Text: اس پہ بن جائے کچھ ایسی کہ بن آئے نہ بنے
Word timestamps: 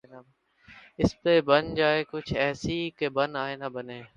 اس 0.99 1.11
پہ 1.21 1.39
بن 1.41 1.73
جائے 1.75 2.03
کچھ 2.07 2.33
ایسی 2.33 2.79
کہ 2.97 3.09
بن 3.09 3.35
آئے 3.35 3.55
نہ 3.55 3.69
بنے 3.73 4.01